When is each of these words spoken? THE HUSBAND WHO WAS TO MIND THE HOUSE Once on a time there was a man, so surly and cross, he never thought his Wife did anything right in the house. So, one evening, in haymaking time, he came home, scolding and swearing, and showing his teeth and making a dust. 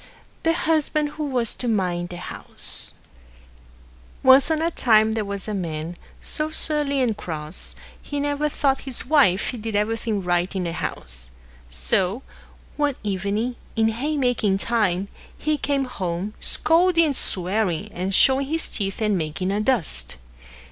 THE 0.41 0.53
HUSBAND 0.53 1.09
WHO 1.09 1.23
WAS 1.25 1.53
TO 1.53 1.67
MIND 1.67 2.09
THE 2.09 2.17
HOUSE 2.17 2.93
Once 4.23 4.49
on 4.49 4.59
a 4.59 4.71
time 4.71 5.11
there 5.11 5.23
was 5.23 5.47
a 5.47 5.53
man, 5.53 5.95
so 6.19 6.49
surly 6.49 6.99
and 7.01 7.15
cross, 7.15 7.75
he 8.01 8.19
never 8.19 8.49
thought 8.49 8.81
his 8.81 9.05
Wife 9.05 9.51
did 9.61 9.75
anything 9.75 10.23
right 10.23 10.55
in 10.55 10.63
the 10.63 10.71
house. 10.71 11.29
So, 11.69 12.23
one 12.77 12.95
evening, 13.03 13.57
in 13.75 13.89
haymaking 13.89 14.57
time, 14.57 15.07
he 15.37 15.55
came 15.59 15.85
home, 15.85 16.33
scolding 16.39 17.05
and 17.05 17.15
swearing, 17.15 17.91
and 17.91 18.11
showing 18.11 18.47
his 18.47 18.71
teeth 18.71 19.03
and 19.03 19.15
making 19.15 19.51
a 19.51 19.61
dust. 19.61 20.17